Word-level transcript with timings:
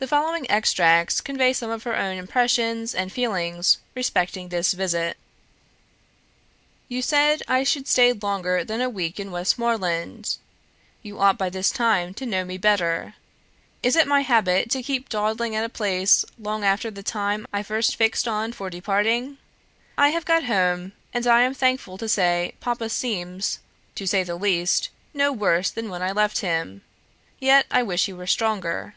The 0.00 0.08
following 0.08 0.50
extracts 0.50 1.20
convey 1.20 1.52
some 1.52 1.70
of 1.70 1.84
her 1.84 1.96
own 1.96 2.18
impressions 2.18 2.96
and 2.96 3.10
feelings 3.12 3.78
respecting 3.94 4.48
this 4.48 4.72
visit: 4.72 5.16
"You 6.88 7.00
said 7.00 7.42
I 7.46 7.62
should 7.62 7.86
stay 7.86 8.12
longer 8.12 8.64
than 8.64 8.80
a 8.82 8.90
week 8.90 9.20
in 9.20 9.30
Westmoreland; 9.30 10.36
you 11.02 11.20
ought 11.20 11.38
by 11.38 11.48
this 11.48 11.70
time 11.70 12.12
to 12.14 12.26
know 12.26 12.44
me 12.44 12.58
better. 12.58 13.14
Is 13.84 13.94
it 13.96 14.08
my 14.08 14.22
habit 14.22 14.68
to 14.72 14.82
keep 14.82 15.08
dawdling 15.08 15.54
at 15.54 15.64
a 15.64 15.68
place 15.70 16.24
long 16.38 16.64
after 16.64 16.90
the 16.90 17.04
time 17.04 17.46
I 17.52 17.62
first 17.62 17.94
fixed 17.96 18.26
on 18.28 18.52
for 18.52 18.68
departing? 18.68 19.38
I 19.96 20.08
have 20.08 20.24
got 20.26 20.44
home, 20.44 20.92
and 21.14 21.24
I 21.24 21.42
am 21.42 21.54
thankful 21.54 21.98
to 21.98 22.08
say 22.08 22.54
Papa 22.60 22.90
seems, 22.90 23.60
to 23.94 24.06
say 24.08 24.24
the 24.24 24.36
least, 24.36 24.90
no 25.14 25.32
worse 25.32 25.70
than 25.70 25.88
when 25.88 26.02
I 26.02 26.10
left 26.12 26.38
him, 26.40 26.82
yet 27.38 27.64
I 27.70 27.84
wish 27.84 28.06
he 28.06 28.12
were 28.12 28.26
stronger. 28.26 28.96